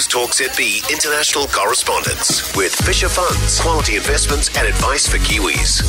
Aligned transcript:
News 0.00 0.06
Talk 0.06 0.30
ZB 0.30 0.90
international 0.90 1.46
correspondence 1.48 2.56
with 2.56 2.74
Fisher 2.74 3.10
Funds, 3.10 3.60
quality 3.60 3.96
investments 3.96 4.48
and 4.56 4.66
advice 4.66 5.06
for 5.06 5.18
Kiwis. 5.18 5.82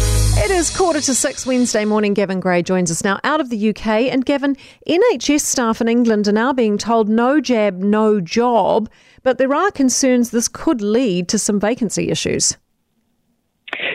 It 0.43 0.51
is 0.51 0.69
quarter 0.75 0.99
to 0.99 1.15
six 1.15 1.45
Wednesday 1.45 1.85
morning. 1.85 2.13
Gavin 2.13 2.41
Gray 2.41 2.61
joins 2.61 2.91
us 2.91 3.05
now 3.05 3.21
out 3.23 3.39
of 3.39 3.49
the 3.49 3.69
UK. 3.69 4.11
And 4.11 4.25
Gavin, 4.25 4.57
NHS 4.85 5.39
staff 5.39 5.79
in 5.79 5.87
England 5.87 6.27
are 6.27 6.33
now 6.33 6.51
being 6.51 6.77
told 6.77 7.07
no 7.07 7.39
jab, 7.39 7.77
no 7.77 8.19
job, 8.19 8.89
but 9.23 9.37
there 9.37 9.53
are 9.53 9.71
concerns 9.71 10.31
this 10.31 10.49
could 10.49 10.81
lead 10.81 11.29
to 11.29 11.39
some 11.39 11.57
vacancy 11.57 12.09
issues. 12.09 12.57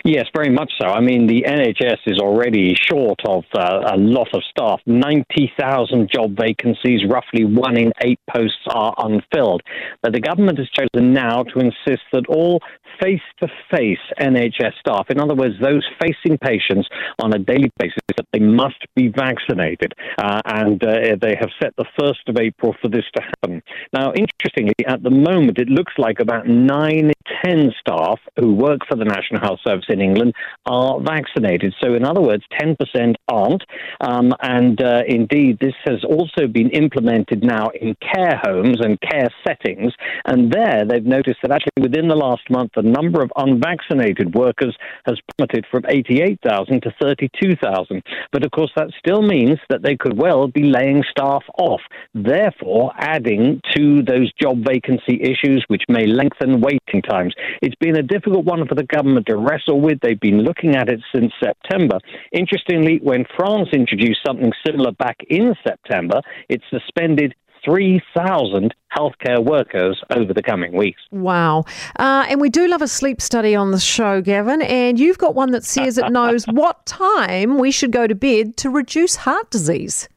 Yes, 0.06 0.26
very 0.32 0.50
much 0.50 0.70
so. 0.80 0.86
I 0.86 1.00
mean, 1.00 1.26
the 1.26 1.42
NHS 1.42 1.98
is 2.06 2.20
already 2.20 2.76
short 2.76 3.18
of 3.26 3.42
uh, 3.52 3.90
a 3.92 3.96
lot 3.96 4.28
of 4.34 4.42
staff. 4.48 4.80
90,000 4.86 6.08
job 6.14 6.36
vacancies, 6.38 7.00
roughly 7.10 7.44
one 7.44 7.76
in 7.76 7.90
eight 8.02 8.20
posts 8.30 8.62
are 8.68 8.94
unfilled. 8.98 9.62
But 10.02 10.12
the 10.12 10.20
government 10.20 10.58
has 10.58 10.68
chosen 10.70 11.12
now 11.12 11.42
to 11.42 11.58
insist 11.58 12.04
that 12.12 12.28
all 12.28 12.60
face 13.00 13.20
to 13.40 13.48
face 13.70 13.98
NHS 14.20 14.72
staff, 14.80 15.06
in 15.10 15.20
other 15.20 15.34
words, 15.34 15.54
those 15.60 15.84
facing 16.00 16.38
patients 16.38 16.88
on 17.20 17.32
a 17.34 17.38
daily 17.38 17.70
basis, 17.78 17.98
that 18.16 18.26
they 18.32 18.40
must 18.40 18.84
be 18.94 19.08
vaccinated. 19.08 19.94
Uh, 20.18 20.40
and 20.44 20.82
uh, 20.82 21.16
they 21.20 21.36
have 21.38 21.50
set 21.62 21.74
the 21.76 21.84
1st 22.00 22.28
of 22.28 22.36
April 22.38 22.74
for 22.80 22.88
this 22.88 23.04
to 23.14 23.22
happen. 23.22 23.62
Now, 23.92 24.12
interestingly, 24.12 24.74
at 24.86 25.02
the 25.02 25.10
moment, 25.10 25.58
it 25.58 25.68
looks 25.68 25.92
like 25.98 26.20
about 26.20 26.46
9 26.46 26.90
in 26.90 27.12
10 27.44 27.72
staff 27.80 28.18
who 28.38 28.54
work 28.54 28.80
for 28.88 28.96
the 28.96 29.04
National 29.04 29.40
Health 29.40 29.60
Service 29.66 29.86
in 29.88 30.00
England 30.00 30.34
are 30.66 31.00
vaccinated. 31.00 31.74
So, 31.82 31.94
in 31.94 32.04
other 32.04 32.20
words, 32.20 32.44
10% 32.60 33.14
aren't. 33.28 33.62
Um, 34.00 34.32
and 34.40 34.80
uh, 34.80 35.02
indeed, 35.06 35.58
this 35.60 35.74
has 35.84 36.04
also 36.04 36.46
been 36.46 36.70
implemented 36.70 37.42
now 37.42 37.68
in 37.80 37.96
care 38.14 38.40
homes 38.42 38.78
and 38.80 38.98
care 39.00 39.28
settings. 39.46 39.92
And 40.24 40.50
there, 40.52 40.84
they've 40.88 41.04
noticed 41.04 41.38
that 41.42 41.52
actually 41.52 41.82
within 41.82 42.08
the 42.08 42.16
last 42.16 42.48
month, 42.50 42.72
the 42.74 42.82
number 42.86 43.22
of 43.22 43.32
unvaccinated 43.36 44.34
workers 44.34 44.76
has 45.06 45.18
plummeted 45.36 45.66
from 45.70 45.84
88,000 45.88 46.82
to 46.82 46.94
32,000. 47.00 48.02
But 48.32 48.44
of 48.44 48.50
course, 48.50 48.70
that 48.76 48.90
still 48.98 49.22
means 49.22 49.58
that 49.68 49.82
they 49.82 49.96
could 49.96 50.16
well 50.16 50.48
be 50.48 50.64
laying 50.64 51.02
staff 51.10 51.42
off, 51.58 51.80
therefore 52.14 52.92
adding 52.96 53.60
to 53.74 54.02
those 54.02 54.32
job 54.40 54.64
vacancy 54.64 55.20
issues, 55.22 55.64
which 55.68 55.82
may 55.88 56.06
lengthen 56.06 56.60
waiting 56.60 57.02
times. 57.02 57.34
It's 57.62 57.74
been 57.76 57.96
a 57.98 58.02
difficult 58.02 58.44
one 58.44 58.66
for 58.66 58.74
the 58.74 58.84
government 58.84 59.26
to 59.26 59.36
wrestle 59.36 59.80
with. 59.80 59.98
They've 60.00 60.18
been 60.18 60.42
looking 60.42 60.76
at 60.76 60.88
it 60.88 61.00
since 61.14 61.32
September. 61.42 61.98
Interestingly, 62.32 63.00
when 63.02 63.24
France 63.36 63.68
introduced 63.72 64.20
something 64.26 64.52
similar 64.64 64.92
back 64.92 65.16
in 65.28 65.54
September, 65.66 66.20
it 66.48 66.62
suspended 66.70 67.34
3,000 67.66 68.74
healthcare 68.96 69.44
workers 69.44 70.00
over 70.10 70.32
the 70.32 70.42
coming 70.42 70.74
weeks. 70.74 71.02
Wow. 71.10 71.64
Uh, 71.98 72.24
and 72.28 72.40
we 72.40 72.48
do 72.48 72.66
love 72.66 72.80
a 72.80 72.88
sleep 72.88 73.20
study 73.20 73.54
on 73.54 73.72
the 73.72 73.80
show, 73.80 74.22
Gavin. 74.22 74.62
And 74.62 74.98
you've 74.98 75.18
got 75.18 75.34
one 75.34 75.50
that 75.50 75.64
says 75.64 75.98
it 75.98 76.10
knows 76.10 76.44
what 76.50 76.86
time 76.86 77.58
we 77.58 77.70
should 77.70 77.90
go 77.90 78.06
to 78.06 78.14
bed 78.14 78.56
to 78.58 78.70
reduce 78.70 79.16
heart 79.16 79.50
disease. 79.50 80.08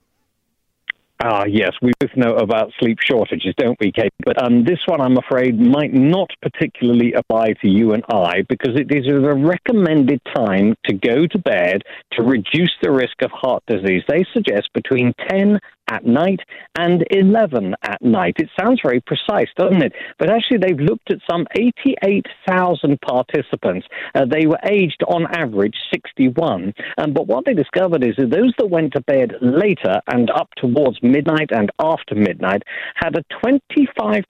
Ah, 1.22 1.44
yes, 1.44 1.72
we 1.82 1.92
both 2.00 2.16
know 2.16 2.36
about 2.36 2.72
sleep 2.80 2.98
shortages, 3.04 3.54
don't 3.58 3.78
we, 3.82 3.92
Kate? 3.92 4.14
But 4.24 4.42
um, 4.42 4.64
this 4.64 4.80
one, 4.86 5.02
I'm 5.02 5.18
afraid, 5.18 5.60
might 5.60 5.94
not 5.94 6.30
particularly 6.42 7.12
apply 7.12 7.56
to 7.62 7.68
you 7.68 7.92
and 7.92 8.06
I 8.10 8.44
because 8.48 8.80
it 8.80 8.90
is 8.90 9.06
a 9.06 9.36
recommended 9.36 10.22
time 10.34 10.76
to 10.86 10.94
go 10.94 11.28
to 11.28 11.38
bed 11.38 11.82
to 12.14 12.24
reduce 12.24 12.72
the 12.82 12.92
risk 12.92 13.22
of 13.22 13.32
heart 13.32 13.64
disease. 13.68 14.04
They 14.08 14.26
suggest 14.34 14.70
between 14.74 15.14
10 15.28 15.60
at 15.90 16.06
night 16.06 16.40
and 16.78 17.04
11 17.12 17.76
at 17.84 18.02
night. 18.02 18.36
It 18.38 18.50
sounds 18.60 18.80
very 18.84 19.02
precise, 19.02 19.48
doesn't 19.58 19.84
it? 19.84 19.94
But 20.18 20.30
actually, 20.30 20.60
they've 20.60 20.80
looked 20.80 21.12
at 21.12 21.20
some 21.30 21.46
88,000 21.56 23.00
participants. 23.02 23.88
Uh, 24.16 24.26
they 24.26 24.46
were 24.46 24.60
aged 24.70 25.04
on 25.08 25.28
average 25.36 25.76
61. 25.94 26.74
Um, 26.98 27.14
but 27.14 27.28
what 27.28 27.46
they 27.46 27.54
discovered 27.54 28.04
is 28.04 28.16
that 28.18 28.30
those 28.30 28.54
that 28.58 28.68
went 28.68 28.94
to 28.94 29.02
bed 29.02 29.34
later 29.42 30.02
and 30.08 30.30
up 30.32 30.50
towards 30.58 30.98
midnight 31.02 31.50
and 31.52 31.72
after 31.80 32.16
midnight 32.16 32.64
had 32.96 33.16
a 33.16 33.24
25% 33.44 34.24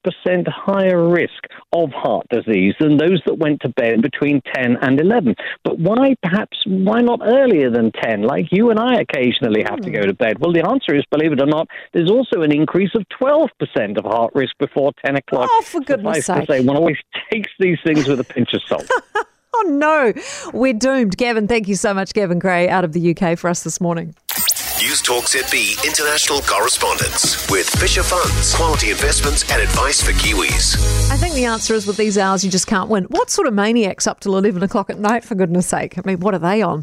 higher 0.47 1.07
risk 1.07 1.43
of 1.73 1.89
heart 1.91 2.25
disease 2.29 2.73
than 2.79 2.97
those 2.97 3.21
that 3.25 3.37
went 3.37 3.61
to 3.61 3.69
bed 3.69 4.01
between 4.01 4.41
10 4.55 4.77
and 4.81 4.99
11. 4.99 5.35
But 5.63 5.79
why 5.79 6.15
perhaps, 6.23 6.57
why 6.65 7.01
not 7.01 7.21
earlier 7.23 7.69
than 7.69 7.91
10, 7.91 8.23
like 8.23 8.45
you 8.51 8.69
and 8.69 8.79
I 8.79 9.01
occasionally 9.01 9.63
have 9.67 9.81
to 9.81 9.91
go 9.91 10.01
to 10.01 10.13
bed? 10.13 10.39
Well, 10.39 10.53
the 10.53 10.67
answer 10.67 10.95
is, 10.95 11.03
believe 11.11 11.33
it 11.33 11.41
or 11.41 11.48
not, 11.49 11.67
there's 11.93 12.09
also 12.09 12.41
an 12.41 12.51
increase 12.51 12.91
of 12.95 13.03
12% 13.21 13.97
of 13.97 14.05
heart 14.05 14.31
risk 14.35 14.57
before 14.59 14.91
10 15.05 15.15
o'clock. 15.17 15.49
Oh, 15.51 15.61
for 15.65 15.81
goodness 15.81 16.25
Suffice 16.25 16.47
sake. 16.47 16.47
to 16.47 16.53
say, 16.53 16.65
one 16.65 16.77
always 16.77 16.97
takes 17.31 17.51
these 17.59 17.77
things 17.83 18.07
with 18.07 18.19
a 18.19 18.23
pinch 18.23 18.53
of 18.53 18.61
salt. 18.63 18.89
Oh, 19.51 19.63
no. 19.67 20.13
We're 20.53 20.73
doomed. 20.73 21.17
Gavin, 21.17 21.47
thank 21.47 21.67
you 21.67 21.75
so 21.75 21.93
much, 21.93 22.13
Gavin 22.13 22.37
Gray, 22.39 22.69
out 22.69 22.85
of 22.85 22.93
the 22.93 23.15
UK 23.15 23.37
for 23.37 23.49
us 23.49 23.63
this 23.63 23.81
morning. 23.81 24.13
News 24.81 25.01
talks 25.01 25.33
Talk 25.33 25.43
ZB 25.47 25.85
international 25.85 26.39
correspondence 26.41 27.49
with 27.51 27.67
Fisher 27.67 28.01
Funds, 28.01 28.55
quality 28.55 28.91
investments 28.91 29.43
and 29.51 29.61
advice 29.61 30.01
for 30.01 30.11
Kiwis. 30.13 30.77
I 31.11 31.17
think 31.17 31.35
the 31.35 31.43
answer 31.43 31.73
is 31.73 31.85
with 31.85 31.97
these 31.97 32.17
hours, 32.17 32.45
you 32.45 32.49
just 32.49 32.67
can't 32.67 32.89
win. 32.89 33.03
What 33.05 33.29
sort 33.29 33.47
of 33.47 33.53
maniacs 33.53 34.07
up 34.07 34.21
till 34.21 34.37
11 34.37 34.63
o'clock 34.63 34.89
at 34.89 34.97
night, 34.97 35.25
for 35.25 35.35
goodness 35.35 35.67
sake? 35.67 35.97
I 35.97 36.01
mean, 36.05 36.21
what 36.21 36.33
are 36.33 36.39
they 36.39 36.61
on? 36.61 36.77